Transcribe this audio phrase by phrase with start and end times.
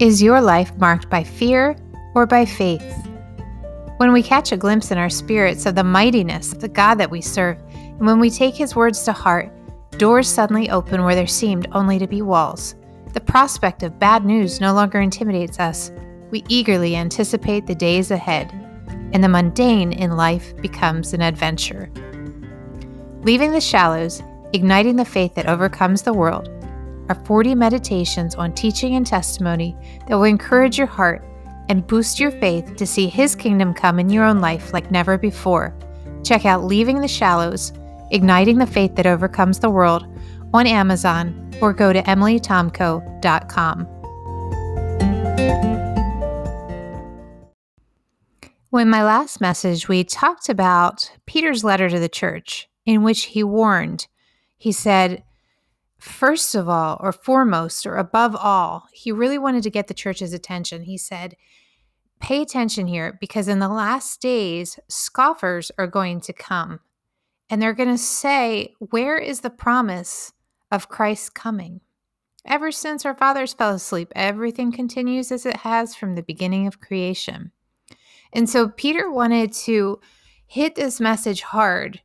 [0.00, 1.76] Is your life marked by fear
[2.14, 3.06] or by faith?
[3.98, 7.10] When we catch a glimpse in our spirits of the mightiness of the God that
[7.10, 9.52] we serve, and when we take his words to heart,
[9.98, 12.76] doors suddenly open where there seemed only to be walls.
[13.12, 15.92] The prospect of bad news no longer intimidates us.
[16.30, 18.50] We eagerly anticipate the days ahead,
[19.12, 21.90] and the mundane in life becomes an adventure.
[23.20, 24.22] Leaving the shallows,
[24.54, 26.48] igniting the faith that overcomes the world,
[27.10, 31.24] are 40 meditations on teaching and testimony that will encourage your heart
[31.68, 35.18] and boost your faith to see His kingdom come in your own life like never
[35.18, 35.76] before.
[36.24, 37.72] Check out Leaving the Shallows,
[38.12, 40.06] Igniting the Faith That Overcomes the World
[40.54, 43.86] on Amazon or go to emilytomko.com.
[48.70, 53.42] When my last message, we talked about Peter's letter to the church, in which he
[53.42, 54.06] warned.
[54.56, 55.24] He said,
[56.00, 60.32] first of all, or foremost, or above all, he really wanted to get the church's
[60.32, 60.82] attention.
[60.82, 61.36] He said,
[62.20, 66.80] Pay attention here because in the last days, scoffers are going to come
[67.48, 70.32] and they're going to say, Where is the promise
[70.70, 71.80] of Christ's coming?
[72.46, 76.80] Ever since our fathers fell asleep, everything continues as it has from the beginning of
[76.80, 77.52] creation.
[78.32, 80.00] And so Peter wanted to
[80.46, 82.00] hit this message hard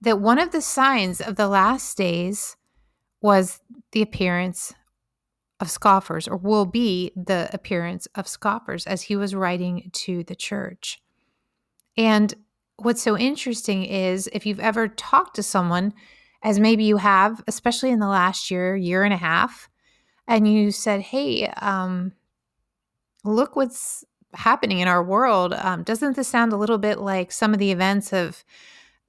[0.00, 2.56] that one of the signs of the last days
[3.20, 3.60] was
[3.92, 4.74] the appearance
[5.60, 10.34] of scoffers, or will be the appearance of scoffers, as he was writing to the
[10.34, 11.02] church.
[11.96, 12.32] And
[12.76, 15.92] what's so interesting is if you've ever talked to someone,
[16.42, 19.68] as maybe you have, especially in the last year, year and a half,
[20.26, 22.12] and you said, Hey, um,
[23.24, 25.52] look what's happening in our world.
[25.52, 28.44] Um, doesn't this sound a little bit like some of the events of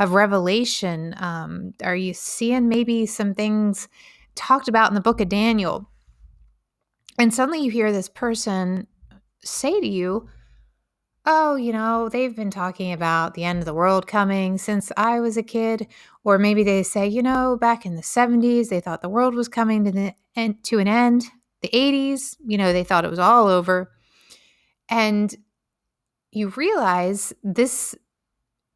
[0.02, 1.13] of Revelation?
[1.17, 3.88] Um, are you seeing maybe some things
[4.33, 5.88] talked about in the book of Daniel?
[7.19, 8.88] And suddenly you hear this person
[9.44, 10.27] say to you,
[11.23, 15.19] Oh, you know, they've been talking about the end of the world coming since I
[15.19, 15.85] was a kid.
[16.23, 19.47] Or maybe they say, you know, back in the 70s, they thought the world was
[19.47, 21.25] coming to, the end, to an end.
[21.62, 23.91] The 80s, you know, they thought it was all over.
[24.89, 25.35] And
[26.31, 27.94] you realize this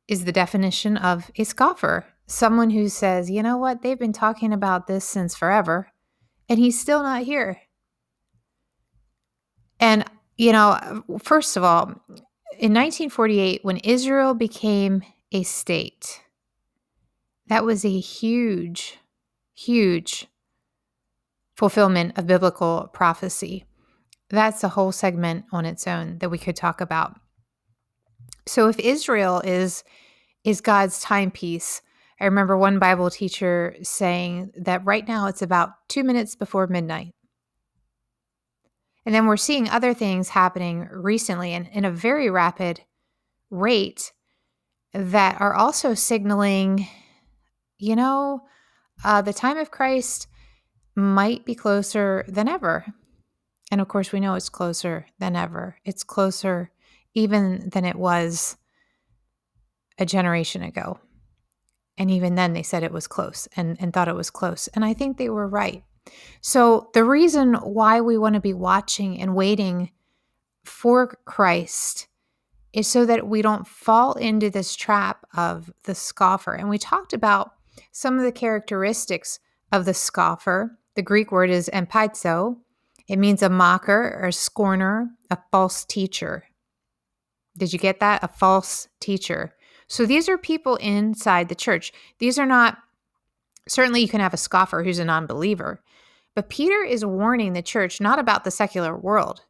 [0.08, 4.52] is the definition of a scoffer someone who says, you know what, they've been talking
[4.52, 5.92] about this since forever,
[6.50, 7.62] and he's still not here.
[9.80, 10.06] And,
[10.38, 11.86] you know, first of all,
[12.58, 16.22] in 1948, when Israel became a state,
[17.48, 18.98] that was a huge,
[19.54, 20.28] huge
[21.56, 23.66] fulfillment of biblical prophecy.
[24.30, 27.20] That's a whole segment on its own that we could talk about.
[28.48, 29.84] So if Israel is
[30.44, 31.82] is God's timepiece,
[32.20, 37.16] I remember one Bible teacher saying that right now it's about 2 minutes before midnight.
[39.06, 42.82] And then we're seeing other things happening recently and in a very rapid
[43.50, 44.14] rate
[44.94, 46.88] that are also signaling,
[47.78, 48.42] you know,
[49.04, 50.28] uh, the time of Christ
[50.96, 52.86] might be closer than ever.
[53.72, 55.78] And of course, we know it's closer than ever.
[55.84, 56.72] It's closer
[57.16, 58.58] even than it was
[59.98, 61.00] a generation ago.
[61.98, 64.68] And even then, they said it was close and, and thought it was close.
[64.68, 65.84] And I think they were right.
[66.42, 69.92] So, the reason why we want to be watching and waiting
[70.64, 72.08] for Christ
[72.74, 76.54] is so that we don't fall into this trap of the scoffer.
[76.54, 77.54] And we talked about
[77.92, 79.40] some of the characteristics
[79.72, 80.78] of the scoffer.
[80.96, 82.58] The Greek word is empaizo,
[83.08, 86.46] it means a mocker or a scorner, a false teacher.
[87.58, 88.24] Did you get that?
[88.24, 89.56] A false teacher.
[89.88, 91.94] So these are people inside the church.
[92.20, 92.78] These are not,
[93.68, 95.82] certainly, you can have a scoffer who's a non believer,
[96.34, 99.42] but Peter is warning the church not about the secular world.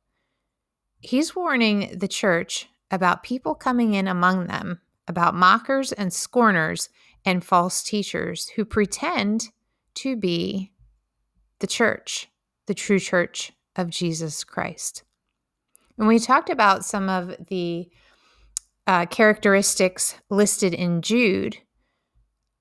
[1.00, 6.90] He's warning the church about people coming in among them, about mockers and scorners
[7.26, 9.50] and false teachers who pretend
[9.96, 10.72] to be
[11.60, 12.30] the church,
[12.68, 15.04] the true church of Jesus Christ.
[15.98, 17.90] And we talked about some of the
[18.88, 21.58] uh, characteristics listed in Jude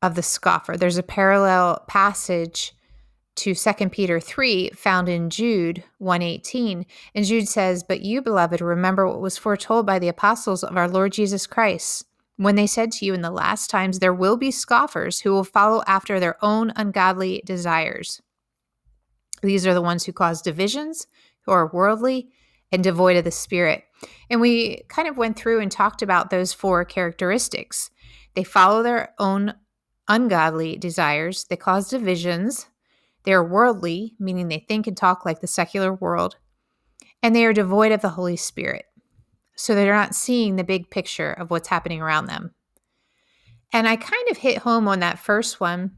[0.02, 0.76] of the scoffer.
[0.76, 2.74] There's a parallel passage
[3.36, 9.08] to 2 Peter 3 found in Jude 118 and Jude says but you beloved remember
[9.08, 12.04] what was foretold by the apostles of our Lord Jesus Christ
[12.36, 15.44] when they said to you in the last times there will be scoffers who will
[15.44, 18.22] follow after their own ungodly desires
[19.42, 21.08] these are the ones who cause divisions
[21.42, 22.28] who are worldly
[22.74, 23.84] and devoid of the spirit
[24.30, 27.90] and we kind of went through and talked about those four characteristics.
[28.34, 29.54] They follow their own
[30.08, 32.66] ungodly desires, they cause divisions,
[33.24, 36.36] they're worldly, meaning they think and talk like the secular world,
[37.22, 38.84] and they are devoid of the Holy Spirit.
[39.56, 42.54] So they're not seeing the big picture of what's happening around them.
[43.72, 45.92] And I kind of hit home on that first one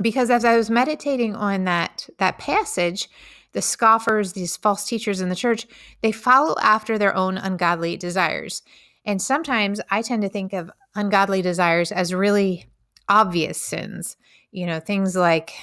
[0.00, 3.08] because as I was meditating on that that passage,
[3.56, 5.66] the scoffers, these false teachers in the church,
[6.02, 8.60] they follow after their own ungodly desires.
[9.06, 12.66] And sometimes I tend to think of ungodly desires as really
[13.08, 14.18] obvious sins.
[14.50, 15.54] You know, things like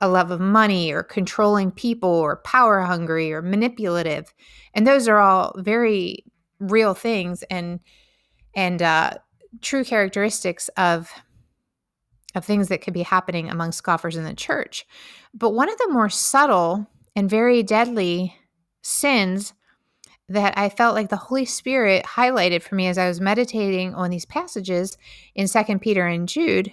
[0.00, 4.32] a love of money or controlling people or power hungry or manipulative.
[4.72, 6.24] And those are all very
[6.60, 7.80] real things and
[8.54, 9.14] and uh,
[9.62, 11.10] true characteristics of
[12.36, 14.86] of things that could be happening among scoffers in the church.
[15.34, 18.36] But one of the more subtle and very deadly
[18.82, 19.54] sins
[20.28, 24.10] that I felt like the Holy Spirit highlighted for me as I was meditating on
[24.10, 24.96] these passages
[25.34, 26.72] in Second Peter and Jude,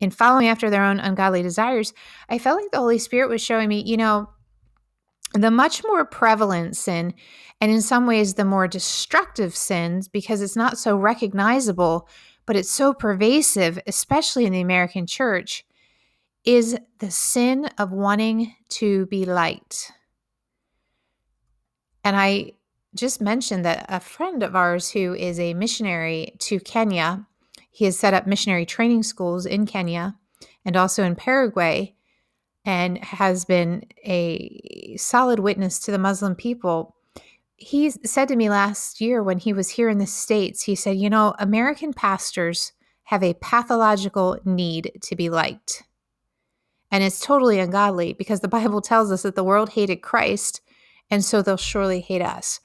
[0.00, 1.92] in following after their own ungodly desires,
[2.28, 4.30] I felt like the Holy Spirit was showing me, you know,
[5.32, 7.14] the much more prevalent sin,
[7.60, 12.08] and in some ways the more destructive sins, because it's not so recognizable,
[12.46, 15.64] but it's so pervasive, especially in the American church,
[16.44, 19.92] is the sin of wanting to be liked.
[22.04, 22.52] And I
[22.94, 27.26] just mentioned that a friend of ours who is a missionary to Kenya,
[27.70, 30.16] he has set up missionary training schools in Kenya
[30.64, 31.94] and also in Paraguay
[32.64, 36.94] and has been a solid witness to the Muslim people.
[37.56, 40.96] He said to me last year when he was here in the States, he said,
[40.96, 42.72] You know, American pastors
[43.04, 45.82] have a pathological need to be liked.
[46.94, 50.60] And it's totally ungodly because the Bible tells us that the world hated Christ,
[51.10, 52.60] and so they'll surely hate us.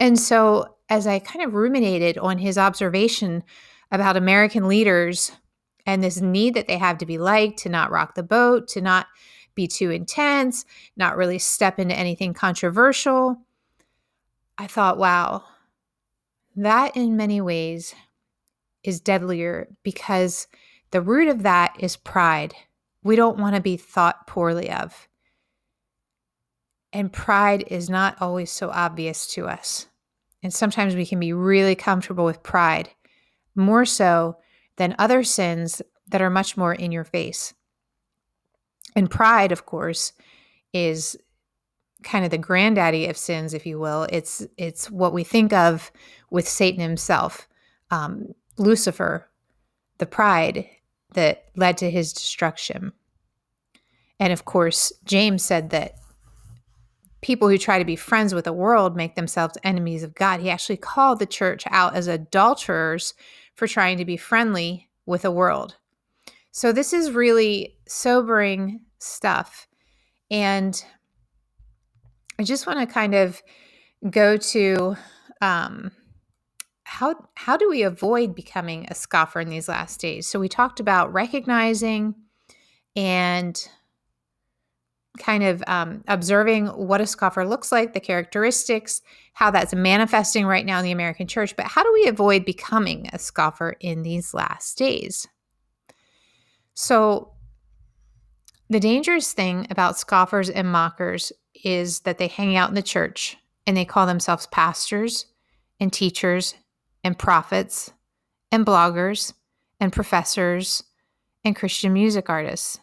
[0.00, 3.44] And so, as I kind of ruminated on his observation
[3.92, 5.32] about American leaders
[5.84, 8.80] and this need that they have to be liked, to not rock the boat, to
[8.80, 9.06] not
[9.54, 10.64] be too intense,
[10.96, 13.36] not really step into anything controversial.
[14.56, 15.44] I thought, wow,
[16.56, 17.94] that in many ways
[18.82, 20.46] is deadlier because
[20.90, 22.54] the root of that is pride.
[23.04, 25.08] We don't want to be thought poorly of.
[26.92, 29.86] And pride is not always so obvious to us.
[30.42, 32.90] And sometimes we can be really comfortable with pride,
[33.54, 34.36] more so
[34.76, 37.54] than other sins that are much more in your face.
[38.96, 40.12] And pride, of course,
[40.72, 41.16] is
[42.02, 44.06] kind of the granddaddy of sins, if you will.
[44.10, 45.90] It's it's what we think of
[46.30, 47.48] with Satan himself,
[47.90, 49.28] um, Lucifer,
[49.98, 50.66] the pride
[51.14, 52.92] that led to his destruction.
[54.20, 55.94] And of course, James said that
[57.20, 60.40] people who try to be friends with the world make themselves enemies of God.
[60.40, 63.14] He actually called the church out as adulterers
[63.54, 65.76] for trying to be friendly with the world.
[66.52, 69.66] So this is really sobering stuff.
[70.30, 70.84] And
[72.38, 73.42] I just want to kind of
[74.10, 74.96] go to
[75.40, 75.90] um,
[76.94, 80.28] how how do we avoid becoming a scoffer in these last days?
[80.28, 82.14] So we talked about recognizing
[82.94, 83.68] and
[85.18, 89.02] kind of um, observing what a scoffer looks like, the characteristics,
[89.32, 91.56] how that's manifesting right now in the American church.
[91.56, 95.26] But how do we avoid becoming a scoffer in these last days?
[96.74, 97.32] So,
[98.70, 101.32] the dangerous thing about scoffers and mockers
[101.64, 103.36] is that they hang out in the church
[103.66, 105.26] and they call themselves pastors
[105.80, 106.54] and teachers
[107.04, 107.92] and prophets
[108.50, 109.34] and bloggers
[109.78, 110.82] and professors
[111.44, 112.80] and Christian music artists.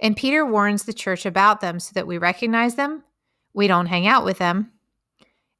[0.00, 3.04] And Peter warns the church about them so that we recognize them,
[3.52, 4.72] we don't hang out with them,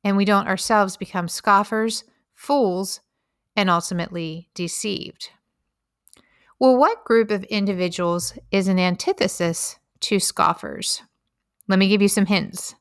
[0.02, 3.00] and we don't ourselves become scoffers, fools,
[3.56, 5.30] and ultimately deceived.
[6.58, 11.02] Well, what group of individuals is an antithesis to scoffers?
[11.68, 12.74] Let me give you some hints.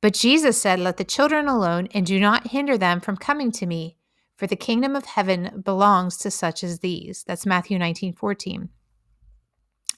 [0.00, 3.66] But Jesus said, Let the children alone, and do not hinder them from coming to
[3.66, 3.96] me,
[4.38, 7.24] for the kingdom of heaven belongs to such as these.
[7.24, 8.70] That's Matthew 19 14.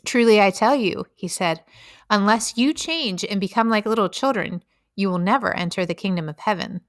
[0.05, 1.63] Truly I tell you, he said,
[2.09, 4.65] unless you change and become like little children,
[4.97, 6.81] you will never enter the kingdom of heaven.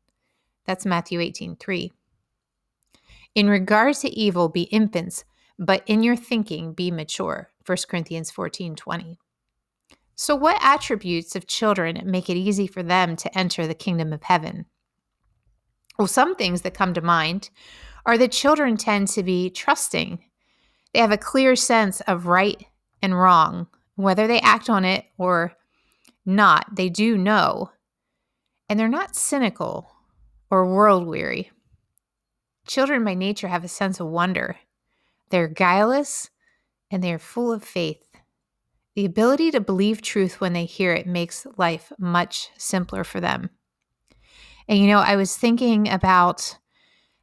[0.65, 1.91] That's Matthew 18 3.
[3.35, 5.25] In regard to evil, be infants
[5.61, 7.51] but in your thinking be mature.
[7.65, 9.19] 1 Corinthians 14 20.
[10.15, 14.23] So, what attributes of children make it easy for them to enter the kingdom of
[14.23, 14.65] heaven?
[15.97, 17.49] Well, some things that come to mind
[18.05, 20.19] are that children tend to be trusting.
[20.93, 22.65] They have a clear sense of right
[23.01, 23.67] and wrong.
[23.95, 25.53] Whether they act on it or
[26.25, 27.71] not, they do know.
[28.69, 29.91] And they're not cynical
[30.49, 31.51] or world weary.
[32.67, 34.57] Children by nature have a sense of wonder
[35.29, 36.29] they're guileless
[36.91, 38.05] and they are full of faith.
[38.95, 43.49] The ability to believe truth when they hear it makes life much simpler for them.
[44.67, 46.57] And you know, I was thinking about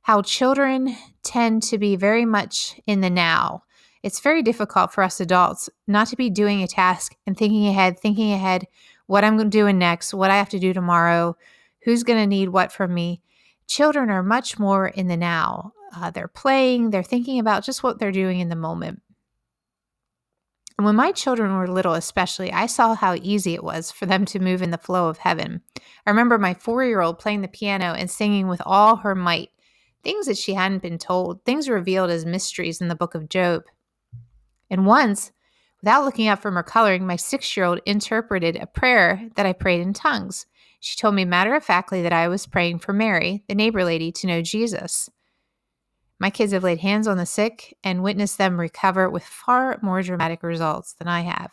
[0.02, 3.64] how children tend to be very much in the now.
[4.02, 7.99] It's very difficult for us adults not to be doing a task and thinking ahead,
[7.99, 8.66] thinking ahead
[9.07, 11.37] what I'm doing next, what I have to do tomorrow,
[11.83, 13.21] who's going to need what from me.
[13.66, 15.73] Children are much more in the now.
[15.95, 19.02] Uh, they're playing, they're thinking about just what they're doing in the moment.
[20.78, 24.25] And when my children were little, especially, I saw how easy it was for them
[24.26, 25.61] to move in the flow of heaven.
[26.06, 29.50] I remember my four year old playing the piano and singing with all her might,
[30.04, 33.64] things that she hadn't been told, things revealed as mysteries in the book of Job.
[34.70, 35.32] And once,
[35.82, 39.54] without looking up from her coloring, my six year old interpreted a prayer that I
[39.54, 40.47] prayed in tongues.
[40.78, 44.12] She told me matter of factly that I was praying for Mary, the neighbor lady,
[44.12, 45.11] to know Jesus.
[46.18, 50.02] My kids have laid hands on the sick and witnessed them recover with far more
[50.02, 51.52] dramatic results than I have.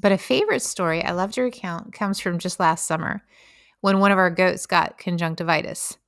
[0.00, 3.22] But a favorite story I love to recount comes from just last summer
[3.80, 5.98] when one of our goats got conjunctivitis.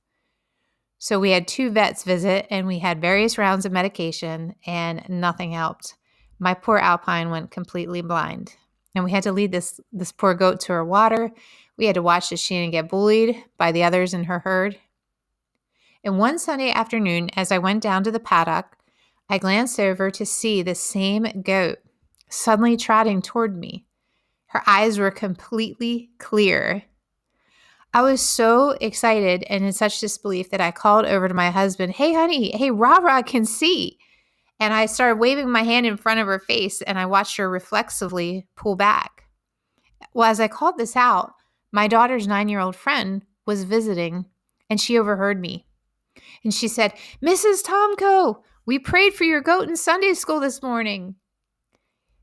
[0.97, 5.51] So we had two vets visit and we had various rounds of medication and nothing
[5.51, 5.95] helped.
[6.39, 8.55] My poor Alpine went completely blind.
[8.93, 11.31] And we had to lead this this poor goat to her water.
[11.77, 14.77] We had to watch the Shannon get bullied by the others in her herd.
[16.03, 18.77] And one Sunday afternoon, as I went down to the paddock,
[19.29, 21.77] I glanced over to see the same goat
[22.29, 23.85] suddenly trotting toward me.
[24.47, 26.83] Her eyes were completely clear.
[27.93, 31.93] I was so excited and in such disbelief that I called over to my husband,
[31.93, 33.97] Hey, honey, hey, Rara can see.
[34.59, 37.49] And I started waving my hand in front of her face and I watched her
[37.49, 39.25] reflexively pull back.
[40.13, 41.33] Well, as I called this out,
[41.71, 44.25] my daughter's nine year old friend was visiting
[44.69, 45.65] and she overheard me.
[46.43, 46.93] And she said,
[47.23, 47.63] Mrs.
[47.63, 51.15] Tomko, we prayed for your goat in Sunday school this morning.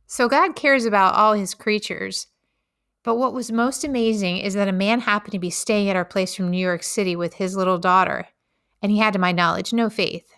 [0.07, 2.27] So God cares about all his creatures.
[3.05, 6.05] But what was most amazing is that a man happened to be staying at our
[6.05, 8.27] place from New York City with his little daughter,
[8.83, 10.35] and he had, to my knowledge, no faith.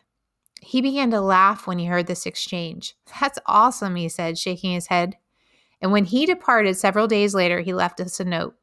[0.61, 2.95] He began to laugh when he heard this exchange.
[3.21, 5.17] That's awesome, he said, shaking his head.
[5.81, 8.55] And when he departed several days later, he left us a note.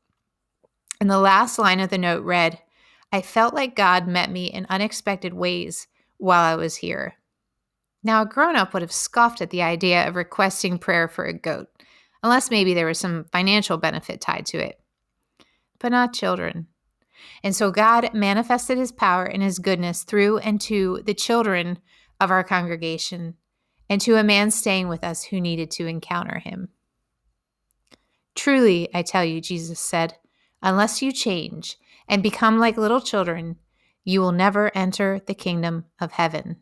[1.02, 2.60] And the last line of the note read,
[3.12, 5.88] I felt like God met me in unexpected ways
[6.18, 7.16] while I was here.
[8.04, 11.34] Now, a grown up would have scoffed at the idea of requesting prayer for a
[11.34, 11.68] goat,
[12.22, 14.80] unless maybe there was some financial benefit tied to it.
[15.80, 16.68] But not children.
[17.44, 21.80] And so God manifested his power and his goodness through and to the children
[22.20, 23.36] of our congregation
[23.90, 26.70] and to a man staying with us who needed to encounter him.
[28.36, 30.18] Truly, I tell you, Jesus said,
[30.62, 33.58] unless you change and become like little children,
[34.04, 36.58] you will never enter the kingdom of heaven.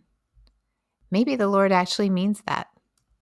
[1.12, 2.68] Maybe the Lord actually means that.